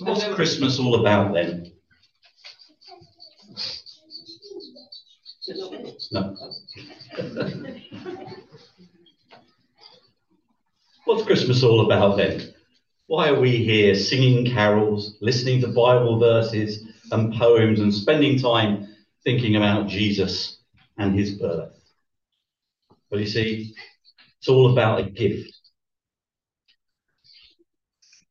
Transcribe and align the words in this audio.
So, 0.00 0.06
what's 0.06 0.24
Christmas 0.34 0.78
all 0.78 0.98
about 0.98 1.34
then? 1.34 1.72
No. 6.10 6.36
What's 11.04 11.24
Christmas 11.24 11.62
all 11.62 11.84
about 11.84 12.16
then? 12.16 12.54
Why 13.08 13.28
are 13.28 13.38
we 13.38 13.62
here 13.62 13.94
singing 13.94 14.50
carols, 14.50 15.18
listening 15.20 15.60
to 15.60 15.68
Bible 15.68 16.18
verses 16.18 16.82
and 17.12 17.34
poems, 17.34 17.80
and 17.80 17.92
spending 17.92 18.38
time 18.38 18.88
thinking 19.22 19.56
about 19.56 19.86
Jesus 19.86 20.62
and 20.96 21.14
his 21.18 21.32
birth? 21.32 21.74
Well, 23.10 23.20
you 23.20 23.26
see, 23.26 23.74
it's 24.38 24.48
all 24.48 24.72
about 24.72 25.00
a 25.00 25.02
gift. 25.10 25.59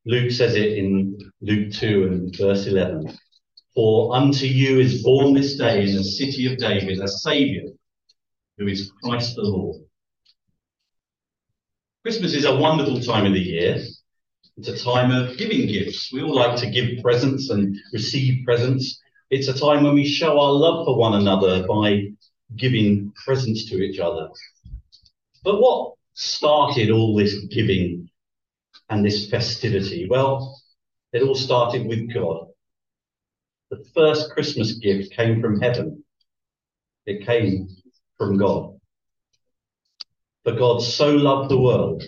Luke 0.10 0.32
says 0.32 0.56
it 0.56 0.76
in 0.76 1.20
Luke 1.42 1.72
2 1.72 2.08
and 2.08 2.36
verse 2.36 2.66
11. 2.66 3.16
For 3.76 4.16
unto 4.16 4.48
you 4.48 4.80
is 4.80 5.04
born 5.04 5.36
this 5.36 5.56
day 5.56 5.88
in 5.88 5.96
the 5.96 6.04
city 6.04 6.52
of 6.52 6.58
David 6.58 7.00
a 7.00 7.08
Saviour, 7.08 7.74
who 8.58 8.66
is 8.66 8.92
Christ 9.04 9.36
the 9.36 9.44
Lord. 9.44 9.84
Christmas 12.02 12.34
is 12.34 12.46
a 12.46 12.56
wonderful 12.56 13.00
time 13.02 13.28
of 13.28 13.34
the 13.34 13.40
year. 13.40 13.86
It's 14.58 14.68
a 14.68 14.84
time 14.84 15.12
of 15.12 15.38
giving 15.38 15.68
gifts. 15.68 16.12
We 16.12 16.24
all 16.24 16.34
like 16.34 16.60
to 16.62 16.72
give 16.72 17.04
presents 17.04 17.52
and 17.52 17.78
receive 17.94 18.44
presents. 18.46 19.00
It's 19.30 19.48
a 19.48 19.60
time 19.60 19.84
when 19.84 19.94
we 19.94 20.08
show 20.08 20.40
our 20.40 20.52
love 20.52 20.88
for 20.88 20.98
one 20.98 21.22
another 21.22 21.68
by 21.68 22.08
giving 22.56 23.14
presents 23.24 23.70
to 23.70 23.76
each 23.76 24.00
other. 24.00 24.30
But 25.44 25.62
what 25.62 25.94
started 26.16 26.90
all 26.90 27.16
this 27.16 27.36
giving 27.52 28.09
and 28.90 29.06
this 29.06 29.30
festivity? 29.30 30.08
Well, 30.10 30.60
it 31.14 31.24
all 31.24 31.36
started 31.36 31.88
with 31.88 32.14
God. 32.14 32.48
The 33.70 33.84
first 33.94 34.32
Christmas 34.32 34.74
gift 34.74 35.14
came 35.14 35.42
from 35.42 35.60
heaven. 35.60 36.04
It 37.06 37.26
came 37.26 37.68
from 38.18 38.38
God. 38.38 38.80
For 40.44 40.54
God 40.54 40.82
so 40.82 41.12
loved 41.12 41.50
the 41.50 41.60
world 41.60 42.04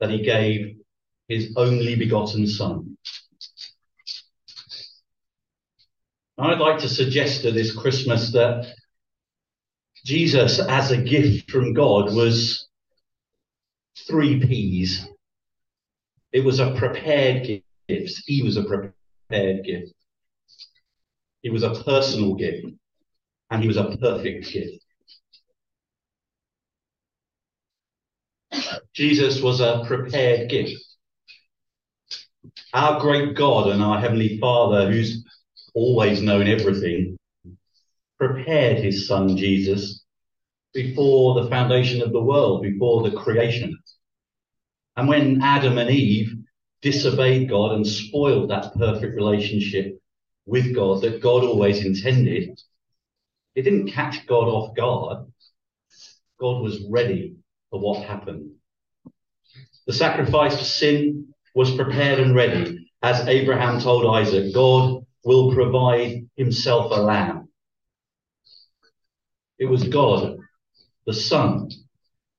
that 0.00 0.10
he 0.10 0.22
gave 0.22 0.76
his 1.28 1.52
only 1.56 1.96
begotten 1.96 2.46
Son. 2.46 2.96
I'd 6.38 6.58
like 6.58 6.80
to 6.80 6.88
suggest 6.88 7.42
to 7.42 7.52
this 7.52 7.76
Christmas 7.76 8.32
that 8.32 8.74
Jesus, 10.04 10.58
as 10.58 10.90
a 10.90 10.96
gift 10.96 11.50
from 11.50 11.74
God, 11.74 12.12
was 12.14 12.68
three 14.08 14.40
P's. 14.40 15.06
It 16.32 16.44
was 16.44 16.60
a 16.60 16.74
prepared 16.74 17.46
gift. 17.88 18.22
He 18.26 18.42
was 18.42 18.56
a 18.56 18.64
prepared 18.64 19.64
gift. 19.64 19.92
It 21.42 21.52
was 21.52 21.62
a 21.62 21.82
personal 21.84 22.34
gift. 22.34 22.66
And 23.50 23.62
he 23.62 23.68
was 23.68 23.76
a 23.76 23.96
perfect 24.00 24.50
gift. 24.50 24.82
Jesus 28.94 29.42
was 29.42 29.60
a 29.60 29.84
prepared 29.86 30.48
gift. 30.50 30.82
Our 32.74 33.00
great 33.00 33.34
God 33.34 33.68
and 33.68 33.82
our 33.82 34.00
Heavenly 34.00 34.38
Father, 34.38 34.90
who's 34.90 35.24
always 35.74 36.22
known 36.22 36.48
everything, 36.48 37.18
prepared 38.18 38.78
his 38.78 39.06
Son 39.06 39.36
Jesus 39.36 40.04
before 40.72 41.42
the 41.42 41.50
foundation 41.50 42.00
of 42.02 42.12
the 42.12 42.22
world, 42.22 42.62
before 42.62 43.02
the 43.02 43.16
creation. 43.16 43.78
And 44.96 45.08
when 45.08 45.42
Adam 45.42 45.78
and 45.78 45.90
Eve 45.90 46.34
disobeyed 46.82 47.48
God 47.48 47.72
and 47.72 47.86
spoiled 47.86 48.50
that 48.50 48.74
perfect 48.74 49.14
relationship 49.14 49.98
with 50.46 50.74
God 50.74 51.02
that 51.02 51.22
God 51.22 51.44
always 51.44 51.84
intended, 51.84 52.60
it 53.54 53.62
didn't 53.62 53.92
catch 53.92 54.26
God 54.26 54.48
off 54.48 54.76
guard. 54.76 55.26
God 56.40 56.62
was 56.62 56.84
ready 56.90 57.36
for 57.70 57.80
what 57.80 58.04
happened. 58.04 58.50
The 59.86 59.92
sacrifice 59.92 60.58
for 60.58 60.64
sin 60.64 61.34
was 61.54 61.74
prepared 61.74 62.20
and 62.20 62.34
ready. 62.34 62.90
As 63.02 63.26
Abraham 63.26 63.80
told 63.80 64.06
Isaac, 64.06 64.54
God 64.54 65.04
will 65.24 65.54
provide 65.54 66.28
himself 66.36 66.90
a 66.92 67.00
lamb. 67.00 67.48
It 69.58 69.66
was 69.66 69.88
God, 69.88 70.38
the 71.06 71.12
Son, 71.12 71.68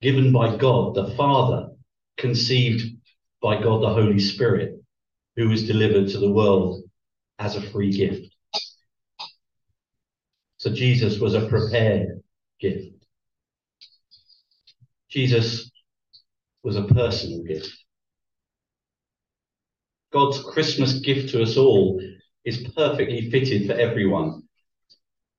given 0.02 0.32
by 0.32 0.58
God, 0.58 0.96
the 0.96 1.14
Father, 1.16 1.73
conceived 2.24 2.82
by 3.42 3.62
God, 3.62 3.84
the 3.84 3.94
Holy 3.94 4.18
Spirit, 4.18 4.82
who 5.36 5.50
was 5.50 5.68
delivered 5.68 6.08
to 6.10 6.20
the 6.20 6.32
world 6.32 6.82
as 7.38 7.58
a 7.58 7.62
free 7.62 7.92
gift. 7.92 8.34
So 10.56 10.74
Jesus 10.74 11.20
was 11.20 11.34
a 11.34 11.48
prepared 11.50 12.24
gift. 12.62 12.96
Jesus 15.10 15.70
was 16.64 16.78
a 16.78 16.86
personal 16.86 17.44
gift. 17.44 17.70
God's 20.14 20.42
Christmas 20.42 20.94
gift 21.00 21.32
to 21.32 21.44
us 21.44 21.58
all 21.58 22.02
is 22.46 22.70
perfectly 22.74 23.30
fitted 23.30 23.68
for 23.68 23.74
everyone. 23.74 24.44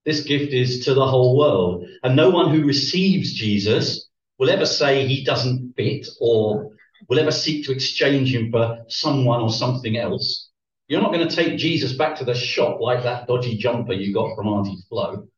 This 0.04 0.20
gift 0.24 0.52
is 0.52 0.84
to 0.84 0.92
the 0.92 1.06
whole 1.06 1.38
world, 1.38 1.86
and 2.02 2.14
no 2.14 2.28
one 2.28 2.54
who 2.54 2.66
receives 2.66 3.32
Jesus 3.32 4.10
will 4.38 4.50
ever 4.50 4.66
say 4.66 5.06
he 5.06 5.24
doesn't 5.24 5.74
fit 5.76 6.06
or 6.20 6.70
will 7.08 7.18
ever 7.18 7.30
seek 7.30 7.64
to 7.64 7.72
exchange 7.72 8.34
him 8.34 8.50
for 8.50 8.84
someone 8.88 9.40
or 9.40 9.50
something 9.50 9.96
else. 9.96 10.50
You're 10.88 11.02
not 11.02 11.12
going 11.12 11.26
to 11.26 11.34
take 11.34 11.58
Jesus 11.58 11.94
back 11.94 12.16
to 12.16 12.24
the 12.24 12.34
shop 12.34 12.80
like 12.80 13.02
that 13.04 13.26
dodgy 13.26 13.56
jumper 13.56 13.92
you 13.92 14.12
got 14.12 14.34
from 14.36 14.48
Auntie 14.48 14.82
Flo. 14.88 15.28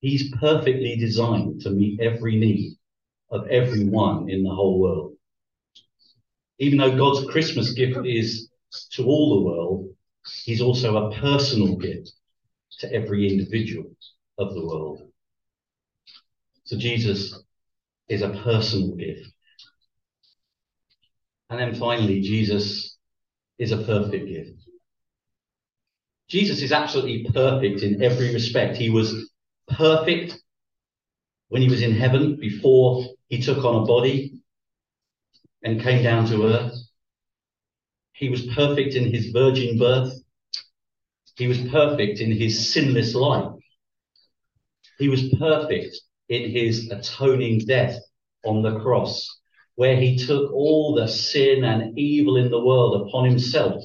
He's 0.00 0.30
perfectly 0.36 0.96
designed 0.96 1.62
to 1.62 1.70
meet 1.70 2.00
every 2.00 2.36
need 2.36 2.76
of 3.30 3.48
everyone 3.48 4.30
in 4.30 4.44
the 4.44 4.54
whole 4.54 4.80
world. 4.80 5.14
Even 6.60 6.78
though 6.78 6.96
God's 6.96 7.28
Christmas 7.30 7.72
gift 7.72 8.06
is 8.06 8.48
to 8.92 9.04
all 9.04 9.36
the 9.36 9.44
world, 9.44 9.88
He's 10.44 10.60
also 10.60 10.96
a 10.96 11.14
personal 11.20 11.76
gift 11.76 12.12
to 12.80 12.92
every 12.92 13.28
individual 13.28 13.90
of 14.38 14.54
the 14.54 14.64
world. 14.64 15.07
So 16.68 16.76
Jesus 16.76 17.34
is 18.10 18.20
a 18.20 18.28
personal 18.28 18.94
gift. 18.94 19.26
And 21.48 21.58
then 21.58 21.74
finally, 21.74 22.20
Jesus 22.20 22.98
is 23.58 23.72
a 23.72 23.78
perfect 23.78 24.28
gift. 24.28 24.68
Jesus 26.28 26.60
is 26.60 26.70
absolutely 26.70 27.26
perfect 27.32 27.82
in 27.82 28.02
every 28.02 28.34
respect. 28.34 28.76
He 28.76 28.90
was 28.90 29.30
perfect 29.66 30.38
when 31.48 31.62
he 31.62 31.70
was 31.70 31.80
in 31.80 31.92
heaven 31.92 32.36
before 32.38 33.02
he 33.28 33.40
took 33.40 33.64
on 33.64 33.82
a 33.82 33.86
body 33.86 34.42
and 35.62 35.80
came 35.80 36.02
down 36.02 36.26
to 36.26 36.48
earth. 36.48 36.74
He 38.12 38.28
was 38.28 38.44
perfect 38.54 38.94
in 38.94 39.10
his 39.10 39.28
virgin 39.28 39.78
birth. 39.78 40.12
He 41.34 41.46
was 41.46 41.62
perfect 41.70 42.20
in 42.20 42.30
his 42.30 42.74
sinless 42.74 43.14
life. 43.14 43.54
He 44.98 45.08
was 45.08 45.30
perfect 45.38 45.96
in 46.28 46.50
his 46.50 46.90
atoning 46.90 47.60
death 47.60 47.98
on 48.44 48.62
the 48.62 48.80
cross, 48.80 49.38
where 49.74 49.96
he 49.96 50.16
took 50.16 50.52
all 50.52 50.94
the 50.94 51.08
sin 51.08 51.64
and 51.64 51.98
evil 51.98 52.36
in 52.36 52.50
the 52.50 52.64
world 52.64 53.06
upon 53.06 53.24
himself 53.24 53.82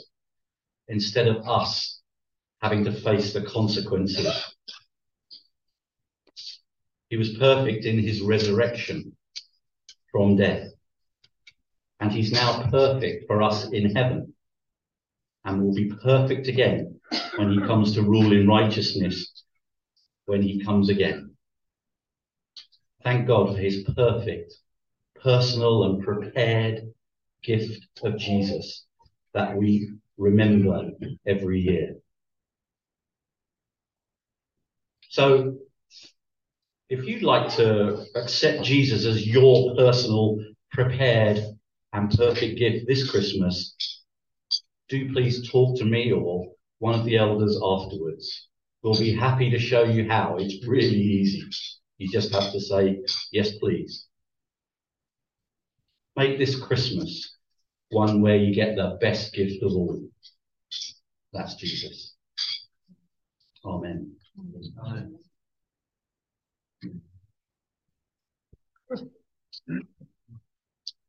instead 0.88 1.28
of 1.28 1.48
us 1.48 2.02
having 2.62 2.84
to 2.86 2.92
face 2.92 3.34
the 3.34 3.42
consequences. 3.42 4.28
He 7.10 7.18
was 7.18 7.38
perfect 7.38 7.86
in 7.86 8.00
his 8.00 8.22
resurrection 8.22 9.16
from 10.12 10.38
death. 10.38 10.70
And 12.00 12.12
he's 12.12 12.32
now 12.32 12.70
perfect 12.70 13.28
for 13.28 13.44
us 13.44 13.70
in 13.72 13.96
heaven 13.96 14.34
and 15.46 15.62
will 15.62 15.74
be 15.74 15.92
perfect 16.02 16.48
again 16.48 17.00
when 17.36 17.52
he 17.52 17.60
comes 17.60 17.94
to 17.94 18.02
rule 18.02 18.34
in 18.34 18.48
righteousness 18.48 19.44
when 20.26 20.42
he 20.42 20.64
comes 20.64 20.90
again. 20.90 21.33
Thank 23.04 23.28
God 23.28 23.54
for 23.54 23.58
his 23.58 23.84
perfect, 23.96 24.54
personal, 25.22 25.84
and 25.84 26.04
prepared 26.04 26.94
gift 27.44 27.86
of 28.02 28.18
Jesus 28.18 28.86
that 29.34 29.56
we 29.56 29.92
remember 30.18 30.92
every 31.26 31.60
year. 31.60 31.96
So 35.10 35.58
if 36.90 37.06
you'd 37.06 37.24
like 37.24 37.54
to 37.56 38.06
accept 38.16 38.64
Jesus 38.64 39.06
as 39.06 39.28
your 39.28 39.76
personal, 39.76 40.38
prepared, 40.72 41.44
and 41.92 42.10
perfect 42.10 42.58
gift 42.58 42.88
this 42.88 43.10
Christmas, 43.10 43.76
do 44.90 45.12
please 45.12 45.50
talk 45.52 45.78
to 45.78 45.86
me 45.86 46.12
or 46.12 46.54
one 46.80 47.00
of 47.00 47.06
the 47.06 47.18
elders 47.18 47.60
afterwards. 47.64 48.50
We'll 48.82 48.98
be 48.98 49.14
happy 49.14 49.50
to 49.50 49.60
show 49.60 49.84
you 49.84 50.08
how. 50.10 50.38
It's 50.40 50.66
really 50.68 51.02
easy. 51.02 51.44
You 52.04 52.10
just 52.12 52.34
have 52.34 52.52
to 52.52 52.60
say, 52.60 53.00
yes, 53.32 53.56
please. 53.60 54.08
Make 56.18 56.38
this 56.38 56.60
Christmas 56.60 57.38
one 57.92 58.22
where 58.22 58.36
you 58.36 58.54
get 58.54 58.76
the 58.76 58.98
best 59.00 59.34
gift 59.34 59.64
of 59.64 59.72
all 59.72 60.02
That's 61.32 61.56
Jesus. 61.56 62.16
Amen. 63.66 64.12
Amen. 64.86 65.18